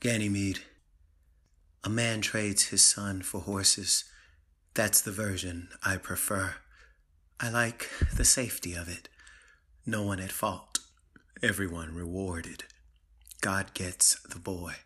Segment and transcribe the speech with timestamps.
[0.00, 0.60] Ganymede.
[1.84, 4.04] A man trades his son for horses.
[4.72, 6.54] That's the version I prefer.
[7.38, 9.10] I like the safety of it.
[9.84, 10.78] No one at fault.
[11.42, 12.64] Everyone rewarded.
[13.42, 14.76] God gets the boy.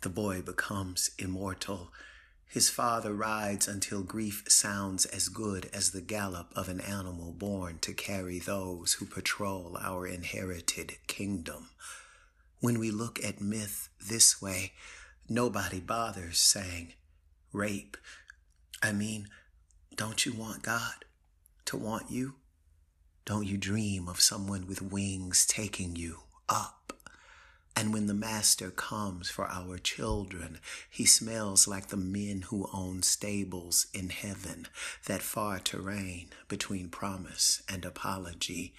[0.00, 1.92] The boy becomes immortal.
[2.44, 7.78] His father rides until grief sounds as good as the gallop of an animal born
[7.82, 11.68] to carry those who patrol our inherited kingdom.
[12.62, 14.74] When we look at myth this way,
[15.28, 16.92] nobody bothers saying,
[17.52, 17.96] rape.
[18.80, 19.26] I mean,
[19.96, 21.04] don't you want God
[21.64, 22.36] to want you?
[23.24, 26.92] Don't you dream of someone with wings taking you up?
[27.74, 33.02] And when the Master comes for our children, he smells like the men who own
[33.02, 34.68] stables in heaven,
[35.06, 38.72] that far terrain between promise and apology.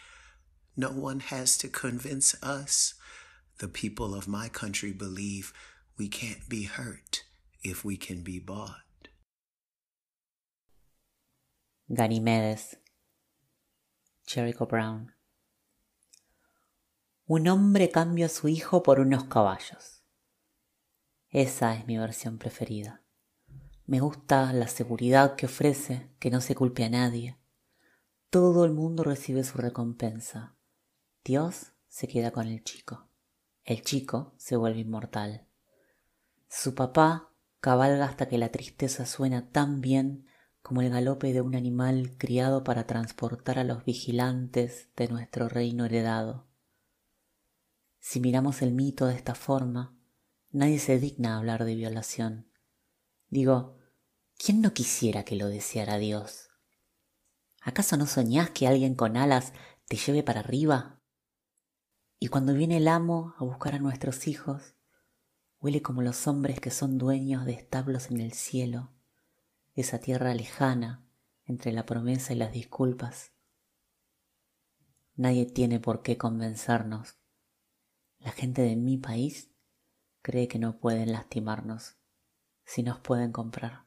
[0.78, 2.94] No one has to convince us
[3.60, 5.54] the people of my country believe
[5.98, 7.24] we can't be hurt
[7.64, 9.10] if we can be bought.
[11.90, 12.78] Ganimedes,
[14.26, 15.12] Jericho Brown.
[17.26, 20.04] Un hombre cambia a su hijo por unos caballos.
[21.30, 23.04] Esa es mi versión preferida.
[23.86, 27.38] Me gusta la seguridad que ofrece, que no se culpe a nadie.
[28.30, 30.56] Todo el mundo recibe su recompensa.
[31.24, 33.10] Dios se queda con el chico.
[33.64, 35.48] El chico se vuelve inmortal.
[36.50, 40.28] Su papá cabalga hasta que la tristeza suena tan bien
[40.62, 45.86] como el galope de un animal criado para transportar a los vigilantes de nuestro reino
[45.86, 46.48] heredado.
[48.00, 49.98] Si miramos el mito de esta forma,
[50.52, 52.50] nadie se digna hablar de violación.
[53.30, 53.78] Digo,
[54.38, 56.50] ¿quién no quisiera que lo deseara Dios?
[57.62, 59.54] ¿Acaso no soñás que alguien con alas
[59.88, 61.03] te lleve para arriba?
[62.24, 64.76] Y cuando viene el amo a buscar a nuestros hijos,
[65.60, 68.94] huele como los hombres que son dueños de establos en el cielo,
[69.76, 71.06] esa tierra lejana
[71.44, 73.34] entre la promesa y las disculpas.
[75.18, 77.18] Nadie tiene por qué convencernos.
[78.20, 79.52] La gente de mi país
[80.22, 81.98] cree que no pueden lastimarnos
[82.64, 83.84] si nos pueden comprar.